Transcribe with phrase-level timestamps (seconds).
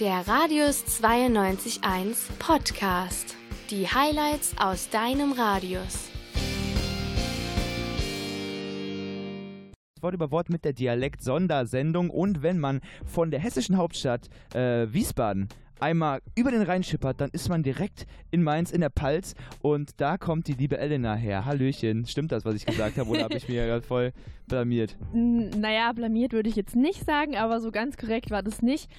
[0.00, 3.36] Der Radius 92.1 Podcast.
[3.70, 6.10] Die Highlights aus deinem Radius.
[10.00, 12.10] Wort über Wort mit der Dialekt-Sondersendung.
[12.10, 17.30] Und wenn man von der hessischen Hauptstadt äh, Wiesbaden einmal über den Rhein schippert, dann
[17.30, 21.44] ist man direkt in Mainz in der Palz und da kommt die liebe Elena her.
[21.44, 24.12] Hallöchen, stimmt das, was ich gesagt habe, oder habe ich mir gerade voll
[24.48, 24.96] blamiert?
[25.12, 28.90] Naja, blamiert würde ich jetzt nicht sagen, aber so ganz korrekt war das nicht.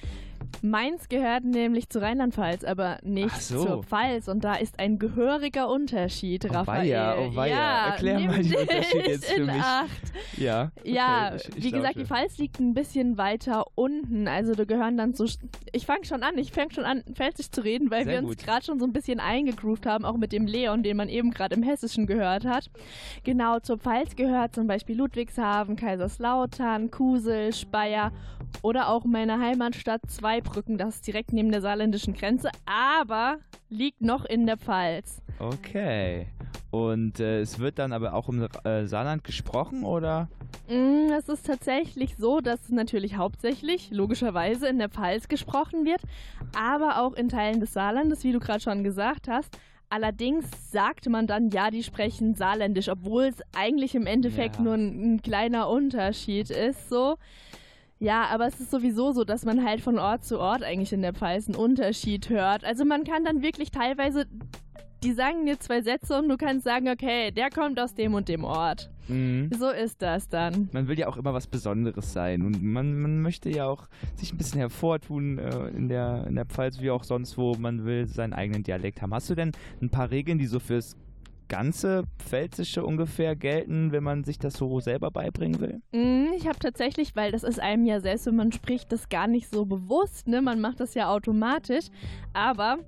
[0.62, 3.64] Mainz gehört nämlich zu Rheinland-Pfalz, aber nicht so.
[3.64, 4.28] zur Pfalz.
[4.28, 6.86] Und da ist ein gehöriger Unterschied, Oh Raphael.
[6.88, 7.54] weia, oh weia.
[7.54, 9.54] Ja, Erklär mal den Unterschied jetzt für mich.
[9.62, 9.88] Acht.
[10.36, 10.70] Ja.
[10.80, 14.28] okay, Ja, ich- ich wie gesagt, die Pfalz liegt ein bisschen weiter unten.
[14.28, 15.26] Also da gehören dann so.
[15.72, 18.36] Ich fange schon an, ich fange schon an, pfälzisch zu reden, weil Sehr wir uns
[18.38, 21.54] gerade schon so ein bisschen eingegroovt haben, auch mit dem Leon, den man eben gerade
[21.54, 22.70] im Hessischen gehört hat.
[23.24, 28.12] Genau, zur Pfalz gehört zum Beispiel Ludwigshafen, Kaiserslautern, Kusel, Speyer
[28.62, 30.00] oder auch meine Heimatstadt
[30.40, 30.78] Zweibrücken.
[30.78, 35.22] Das ist direkt neben der saarländischen Grenze, aber liegt noch in der Pfalz.
[35.38, 36.26] Okay.
[36.70, 40.28] Und äh, es wird dann aber auch im äh, Saarland gesprochen, oder?
[40.68, 46.02] Mm, Es ist tatsächlich so, dass es natürlich hauptsächlich, logischerweise, in der Pfalz gesprochen wird,
[46.56, 49.56] aber auch in Teilen des Saarlandes, wie du gerade schon gesagt hast.
[49.88, 54.62] Allerdings sagte man dann, ja, die sprechen Saarländisch, obwohl es eigentlich im Endeffekt Ja.
[54.62, 57.16] nur ein, ein kleiner Unterschied ist, so.
[57.98, 61.02] Ja, aber es ist sowieso so, dass man halt von Ort zu Ort eigentlich in
[61.02, 62.64] der Pfalz einen Unterschied hört.
[62.64, 64.26] Also man kann dann wirklich teilweise,
[65.02, 68.28] die sagen dir zwei Sätze und du kannst sagen, okay, der kommt aus dem und
[68.28, 68.90] dem Ort.
[69.08, 69.50] Mhm.
[69.58, 70.68] So ist das dann.
[70.72, 74.32] Man will ja auch immer was Besonderes sein und man, man möchte ja auch sich
[74.32, 77.54] ein bisschen hervortun äh, in, der, in der Pfalz wie auch sonst wo.
[77.54, 79.14] Man will seinen eigenen Dialekt haben.
[79.14, 80.96] Hast du denn ein paar Regeln, die so fürs
[81.48, 85.80] ganze Pfälzische ungefähr gelten, wenn man sich das so selber beibringen will?
[85.92, 89.26] Mm, Ich habe tatsächlich, weil das ist einem ja selbst, wenn man spricht, das gar
[89.26, 90.42] nicht so bewusst, ne?
[90.42, 91.86] Man macht das ja automatisch.
[92.32, 92.78] Aber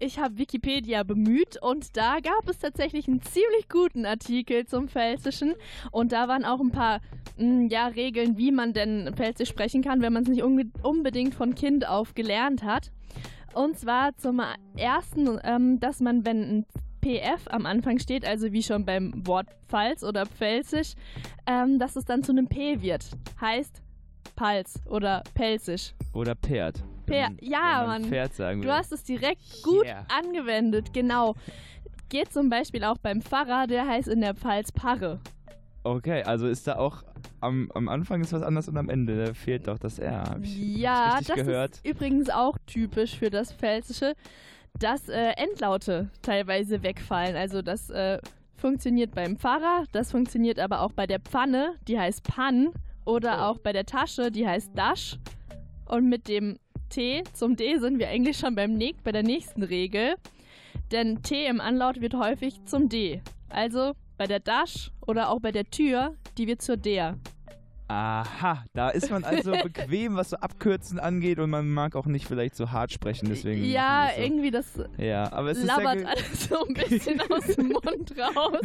[0.00, 5.54] ich habe Wikipedia bemüht und da gab es tatsächlich einen ziemlich guten Artikel zum Pfälzischen.
[5.90, 7.00] Und da waren auch ein paar
[7.36, 11.54] mm, ja, Regeln, wie man denn Pfälzisch sprechen kann, wenn man es nicht unbedingt von
[11.54, 12.92] Kind auf gelernt hat.
[13.54, 14.40] Und zwar zum
[14.76, 16.66] ersten, ähm, dass man, wenn ein
[17.08, 20.92] PF am Anfang steht, also wie schon beim Wort Pfalz oder Pfälzisch,
[21.46, 23.04] ähm, dass es dann zu einem P wird.
[23.40, 23.80] Heißt
[24.36, 25.94] Pals oder Pelzisch.
[26.12, 26.82] Oder Pferd?
[27.06, 28.04] wenn Per- man- ja, wenn man Mann.
[28.10, 28.68] Pferd sagen will.
[28.68, 30.04] Du hast es direkt gut Yeah.
[30.22, 31.34] angewendet, genau.
[32.10, 35.18] Geht zum Beispiel auch beim Pfarrer, der heißt in der Pfalz Parre.
[35.84, 37.02] Okay, also ist da auch
[37.40, 40.22] am, am Anfang ist was anderes und am Ende da fehlt doch das R.
[40.24, 41.70] Hab ich, Ja, das gehört?
[41.76, 44.14] ist übrigens auch typisch für das Pfälzische,
[44.78, 47.36] dass äh, Endlaute teilweise wegfallen.
[47.36, 48.18] Also das äh,
[48.56, 52.72] funktioniert beim Pfarrer, das funktioniert aber auch bei der Pfanne, die heißt Pan,
[53.04, 53.42] oder Oh.
[53.44, 55.18] auch bei der Tasche, die heißt Dash.
[55.86, 56.58] Und mit dem
[56.90, 60.14] T zum D sind wir eigentlich schon beim Näch bei der nächsten Regel.
[60.92, 63.22] Denn T im Anlaut wird häufig zum D.
[63.48, 67.16] Also bei der Dash oder auch bei der Tür, die wird zur Der.
[67.90, 72.26] Aha, da ist man also bequem, was so Abkürzen angeht und man mag auch nicht
[72.26, 73.64] vielleicht so hart sprechen, deswegen.
[73.64, 74.22] ja, so.
[74.22, 74.66] irgendwie das
[74.98, 78.60] Ja, aber es ist labert alles so ein bisschen aus dem Mund raus.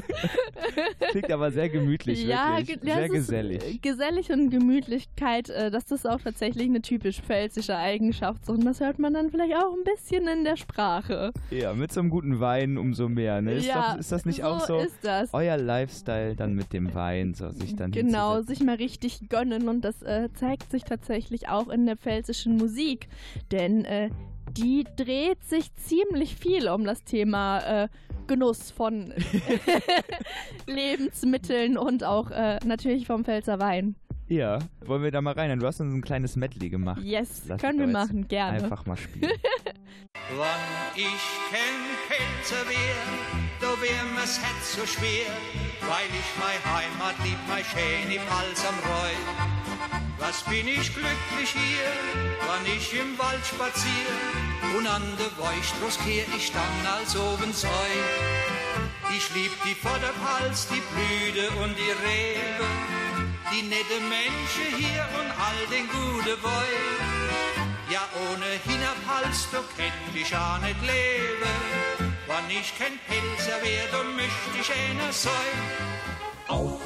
[1.11, 2.81] klingt aber sehr gemütlich, ja, wirklich.
[2.81, 3.63] ge- ja, sehr ist, gesellig.
[3.65, 8.49] äh, Gesellig und Gemütlichkeit, äh, das ist auch tatsächlich eine typisch pfälzische Eigenschaft.
[8.49, 11.31] Und das hört man dann vielleicht auch ein bisschen in der Sprache.
[11.49, 13.41] Ja, mit so einem guten Wein umso mehr.
[13.41, 13.53] Ne?
[13.53, 15.29] Ist, ja, doch, ist das nicht so auch so ist das.
[15.33, 19.81] euer Lifestyle dann mit dem Wein, so sich dann Genau, sich mal richtig gönnen und
[19.81, 23.07] das äh, zeigt sich tatsächlich auch in der pfälzischen Musik,
[23.51, 24.09] denn äh,
[24.51, 27.87] die dreht sich ziemlich viel um das Thema äh,
[28.27, 29.13] Genuss von
[30.67, 33.95] Lebensmitteln und auch äh, natürlich vom Pfälzer Wein.
[34.27, 35.59] Ja, wollen wir da mal rein?
[35.59, 37.01] Du hast uns ein kleines Medley gemacht.
[37.03, 38.63] Yes, Lass können wir machen, gerne.
[38.63, 39.31] Einfach mal spielen.
[40.37, 40.47] Wann
[40.95, 41.03] ich
[41.51, 45.27] kein Pelzer wär, da wär mir's Herz so schwer,
[45.87, 49.13] weil ich mei Heimat lieb, mei schöne Pals am Reu.
[50.19, 51.91] Was bin ich glücklich hier,
[52.47, 54.13] wann ich im Wald spazier
[54.77, 57.93] und an der Weichstroß kehr ich dann als obens heu.
[59.15, 62.67] Ich lieb die Vorderpals, die Blüte und die Rebe,
[63.51, 66.73] die nette Menschen hier und all den gute Boy.
[67.89, 71.92] Ja, ohne Hinterhals, du kennt ich auch nicht leben.
[72.33, 75.33] Wann ich kein Pelzer wär, dann möcht ich einer sein.
[76.47, 76.81] Auf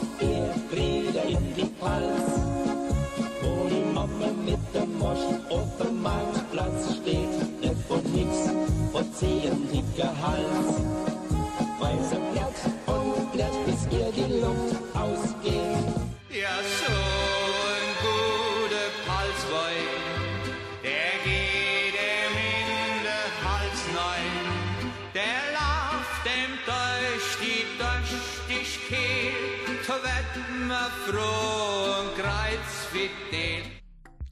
[30.68, 33.77] immer froh und kreuzfidel.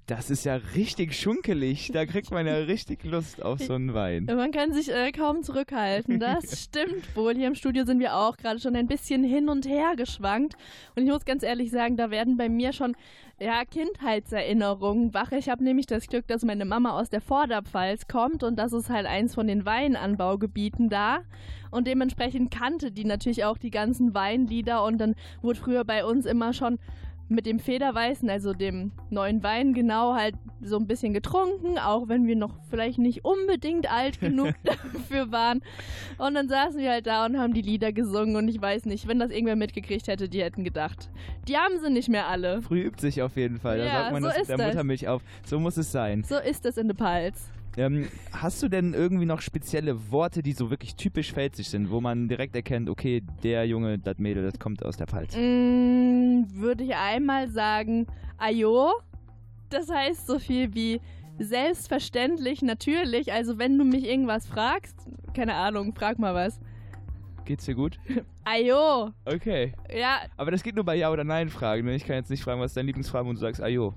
[0.08, 1.90] Das ist ja richtig schunkelig.
[1.92, 4.26] Da kriegt man ja richtig Lust auf so einen Wein.
[4.30, 6.20] Man kann sich äh, kaum zurückhalten.
[6.20, 7.34] Das stimmt wohl.
[7.36, 10.54] Hier im Studio sind wir auch gerade schon ein bisschen hin und her geschwankt.
[10.96, 12.96] Und ich muss ganz ehrlich sagen, da werden bei mir schon
[13.40, 15.32] ja, Kindheitserinnerungen wach.
[15.32, 18.92] Ich habe nämlich das Glück, dass meine Mama aus der Vorderpfalz kommt und das ist
[18.92, 21.24] halt eins von den Weinanbaugebieten da.
[21.72, 26.28] Und dementsprechend kannte die natürlich auch die ganzen Weinlieder und dann wurde früher bei uns
[26.28, 26.78] immer schon
[27.28, 32.28] mit dem Federweißen, also dem neuen Wein, genau halt so ein bisschen getrunken, auch wenn
[32.28, 35.62] wir noch vielleicht nicht unbedingt alt genug dafür waren.
[36.18, 39.08] Und dann saßen wir halt da und haben die Lieder gesungen und ich weiß nicht,
[39.08, 41.10] wenn das irgendwer mitgekriegt hätte, die hätten gedacht,
[41.48, 42.62] die haben sie nicht mehr alle.
[42.62, 43.80] Früh übt sich auf jeden Fall.
[43.80, 44.58] Da Ja, sagt man so das ist der.
[44.68, 45.22] Muttermilch auf.
[45.46, 46.24] So muss es sein.
[46.24, 47.50] So ist es in der Palz.
[47.78, 52.00] Ähm, hast du denn irgendwie noch spezielle Worte, die so wirklich typisch pfälzisch sind, wo
[52.00, 55.36] man direkt erkennt, okay, der Junge, das Mädel, das kommt aus der Pfalz?
[55.36, 58.08] Mm, würde ich einmal sagen,
[58.38, 58.92] Ajo.
[59.70, 61.02] Das heißt so viel wie
[61.38, 63.34] selbstverständlich, natürlich.
[63.34, 64.96] Also wenn du mich irgendwas fragst,
[65.34, 66.60] keine Ahnung, frag mal was.
[67.46, 68.00] Geht's dir gut?
[68.44, 69.12] Ajo.
[69.26, 69.74] Okay.
[69.96, 71.86] Ja, Aber das geht nur bei Ja oder Nein fragen.
[71.86, 71.96] Ne?
[71.96, 73.94] Ich kann jetzt nicht fragen, was ist dein Lieblingsfarbe und du sagst Ajo.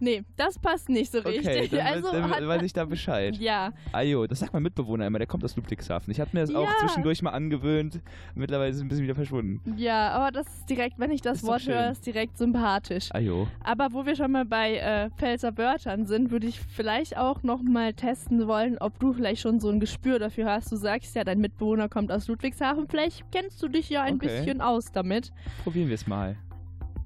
[0.00, 1.70] Nee, das passt nicht so Okay, richtig.
[1.70, 3.36] dann, also dann hat weiß ich da Bescheid.
[3.36, 6.10] ja, Ajo, das sagt mein Mitbewohner immer, der kommt aus Ludwigshafen.
[6.10, 6.74] Ich habe mir das auch Ja.
[6.80, 8.00] zwischendurch mal angewöhnt.
[8.34, 9.74] Mittlerweile ist es ein bisschen wieder verschwunden.
[9.76, 13.08] ja, aber das ist direkt, wenn ich das Ist Wort höre, ist direkt sympathisch.
[13.14, 13.46] Ajo.
[13.64, 17.62] Aber wo wir schon mal bei äh, Pfälzer Wörtern sind, würde ich vielleicht auch noch
[17.62, 20.70] mal testen wollen, ob du vielleicht schon so ein Gespür dafür hast.
[20.72, 22.86] Du sagst ja, dein Mitbewohner kommt aus Ludwigshafen.
[22.88, 24.28] Vielleicht kennst du dich ja ein Okay.
[24.28, 25.32] bisschen aus damit.
[25.64, 26.36] Probieren wir es mal.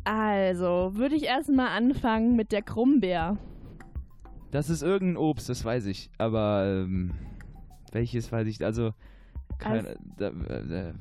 [0.05, 3.37] Also, würde ich erstmal anfangen mit der Krummbeer.
[4.51, 6.11] Das ist irgendein Obst, das weiß ich.
[6.19, 7.13] Aber ähm,
[7.93, 8.65] welches weiß ich?
[8.65, 8.93] Also.
[9.59, 10.93] Keine, Also, da, äh, äh,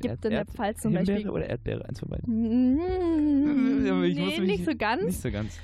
[0.00, 1.30] Gibt in der Pfalz zum Himbeere Beispiel.
[1.30, 1.88] oder Erdbeere?
[1.88, 2.76] Eins von beiden.
[2.80, 5.02] Mm, Ich nee, nicht so ganz.
[5.04, 5.58] Nicht so ganz.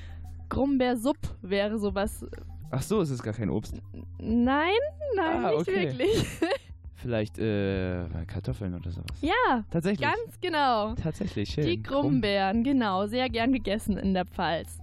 [0.49, 2.25] Krummbeersupp wäre sowas.
[2.71, 3.81] Ach so, es ist gar kein Obst.
[4.19, 4.71] Nein,
[5.17, 5.89] nein, Ah, nicht okay.
[5.89, 6.27] wirklich.
[7.07, 9.21] Vielleicht äh, Kartoffeln oder sowas.
[9.21, 10.01] ja, Tatsächlich.
[10.01, 10.95] ganz genau.
[10.97, 11.65] Tatsächlich, schön.
[11.65, 14.79] Die Krummbeeren, genau, sehr gern gegessen in der Pfalz.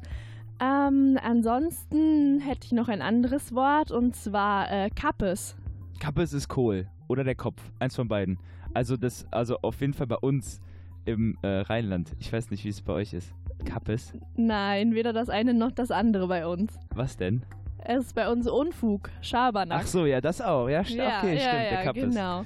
[0.61, 5.57] Ähm, ansonsten hätte ich noch ein anderes Wort und zwar äh, Kappes.
[5.99, 6.87] Kappes ist Kohl.
[7.09, 7.61] Oder der Kopf.
[7.79, 8.39] Eins von beiden.
[8.73, 10.61] Also das, also auf jeden Fall bei uns
[11.03, 12.13] im äh, Rheinland.
[12.19, 13.33] Ich weiß nicht, wie es bei euch ist.
[13.65, 14.13] Kappes?
[14.37, 16.73] Nein, weder das eine noch das andere bei uns.
[16.95, 17.43] Was denn?
[17.85, 19.81] Es ist bei uns Unfug, Schabernack.
[19.83, 20.69] Ach so, ja, das auch.
[20.69, 22.03] Ja, st ja, okay, ja, stimmt, ja, der Kappes.
[22.03, 22.45] genau.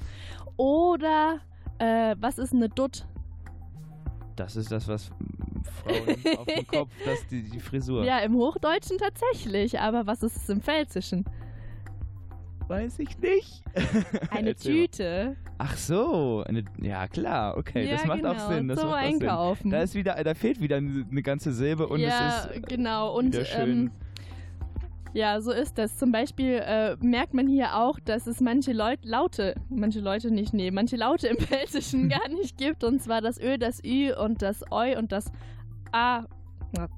[0.56, 1.38] Oder
[1.78, 3.06] äh, was ist eine Dutt?
[4.34, 5.10] Das ist das, was
[5.82, 8.04] Frauen auf dem Kopf, das die, die Frisur.
[8.04, 11.24] Ja, im Hochdeutschen tatsächlich, aber was ist es im Pfälzischen?
[12.66, 13.62] Weiß ich nicht.
[14.30, 14.54] Eine.
[14.54, 15.36] Tüte.
[15.56, 18.68] Ach so, eine, ja klar, okay, ja, das macht genau, auch Sinn.
[18.68, 19.22] Das zum macht auch Sinn.
[19.22, 19.70] Einkaufen.
[19.70, 23.16] Da ist wieder, da fehlt wieder eine ganze Silbe und ja, es ist genau.
[23.16, 23.70] Und wieder schön.
[23.70, 23.90] ähm,
[25.12, 25.96] ja, so ist das.
[25.96, 30.52] Zum Beispiel äh, merkt man hier auch, dass es manche Leute, Laute, manche Leute nicht,
[30.52, 32.84] nee, manche Laute im Pfälzischen gar nicht gibt.
[32.84, 35.30] Und zwar das Ö, das Ü und das Eu und das
[35.92, 36.24] A,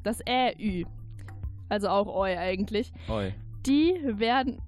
[0.02, 0.84] das Ä, Ü.
[1.68, 2.92] Also auch Eu eigentlich.
[3.08, 3.32] Oi.
[3.66, 4.60] Die werden,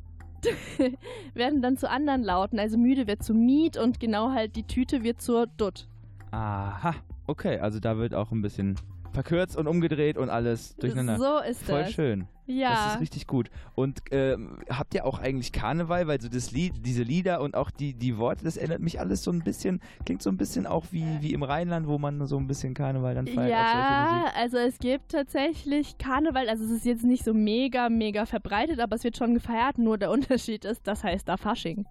[1.34, 2.58] werden dann zu anderen Lauten.
[2.58, 5.88] Also müde wird zu Miet und genau halt die Tüte wird zur Dutt.
[6.30, 6.94] Aha,
[7.26, 8.76] okay, also da wird auch ein bisschen
[9.12, 11.18] verkürzt und umgedreht und alles durcheinander.
[11.18, 11.92] So ist Voll das.
[11.92, 12.26] schön.
[12.46, 12.70] Ja.
[12.70, 13.50] Das ist richtig gut.
[13.74, 16.06] Und ähm, habt ihr auch eigentlich Karneval?
[16.08, 19.22] Weil so das Lied, diese Lieder und auch die, die Worte, das erinnert mich alles
[19.22, 22.36] so ein bisschen, klingt so ein bisschen auch wie, wie im Rheinland, wo man so
[22.36, 23.50] ein bisschen Karneval dann feiert.
[23.50, 28.80] Ja, also es gibt tatsächlich Karneval, also es ist jetzt nicht so mega, mega verbreitet,
[28.80, 31.86] aber es wird schon gefeiert, nur der Unterschied ist, das heißt da Fasching.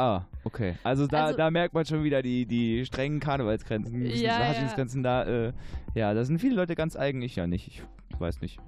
[0.00, 0.76] Ah, okay.
[0.82, 4.32] Also da, Also- da merkt man schon wieder die, die strengen Karnevalsgrenzen, Ja, ja.
[4.32, 5.24] Faschingsgrenzen da.
[5.24, 5.52] Äh,
[5.94, 7.68] ja, da sind viele Leute ganz eigen, ich ja nicht.
[7.68, 7.82] Ich
[8.20, 8.58] weiß nicht.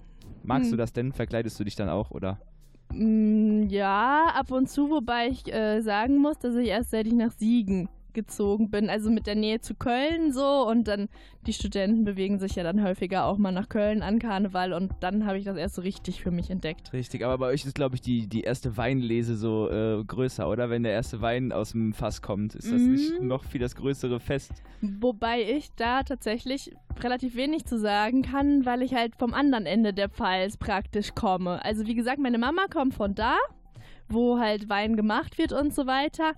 [0.42, 0.72] Magst Hm.
[0.72, 1.12] du das denn?
[1.12, 2.38] Verkleidest du dich dann auch, oder?
[2.92, 7.14] Mm, ja, ab und zu, wobei ich äh, sagen muss, dass ich erst seit ich
[7.14, 11.09] nach Siegen gezogen bin, also mit der Nähe zu Köln so und dann
[11.47, 15.26] die Studenten bewegen sich ja dann häufiger auch mal nach Köln an Karneval und dann
[15.26, 16.92] habe ich das erst so richtig für mich entdeckt.
[16.92, 20.71] Richtig, aber bei euch ist, glaube ich, die, die erste Weinlese so äh, größer, oder?
[20.71, 23.26] Wenn der erste Wein aus dem Fass kommt, ist das nicht Mhm.
[23.26, 24.52] noch viel das größere Fest?
[24.81, 29.92] Wobei ich da tatsächlich relativ wenig zu sagen kann, weil ich halt vom anderen Ende
[29.92, 31.64] der Pfalz praktisch komme.
[31.64, 33.37] Also wie gesagt, meine Mama kommt von da,
[34.12, 36.33] wo halt Wein gemacht wird und so weiter.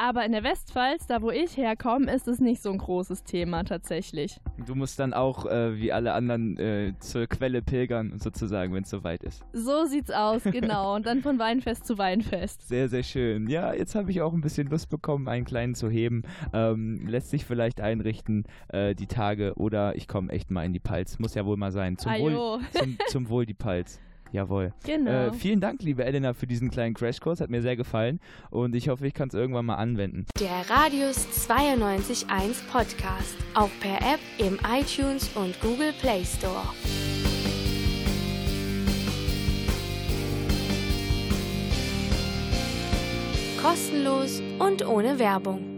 [0.00, 3.64] Aber in der Westpfalz, da wo ich herkomme, ist es nicht so ein großes Thema
[3.64, 4.38] tatsächlich.
[4.64, 8.90] Du musst dann auch äh, wie alle anderen äh, zur Quelle pilgern, sozusagen, wenn es
[8.90, 9.44] soweit ist.
[9.52, 10.94] So sieht's aus, genau.
[10.94, 12.68] Und dann von Weinfest zu Weinfest.
[12.68, 13.48] Sehr, sehr schön.
[13.48, 16.22] Ja, jetzt habe ich auch ein bisschen Lust bekommen, einen kleinen zu heben.
[16.52, 19.54] Ähm, lässt sich vielleicht einrichten, äh, die Tage.
[19.56, 21.18] Oder ich komme echt mal in die Palz.
[21.18, 21.98] Muss ja wohl mal sein.
[21.98, 23.98] Zum, Wohl, zum, zum Wohl die Palz.
[24.32, 24.72] Jawohl.
[24.84, 25.28] Genau.
[25.28, 27.40] Äh, vielen Dank, liebe Elena, für diesen kleinen Crashkurs.
[27.40, 28.20] Hat mir sehr gefallen
[28.50, 30.26] und ich hoffe, ich kann es irgendwann mal anwenden.
[30.40, 32.26] Der Radius 92.1
[32.70, 33.36] Podcast.
[33.54, 36.64] Auch per App im iTunes und Google Play Store.
[43.62, 45.77] Kostenlos und ohne Werbung.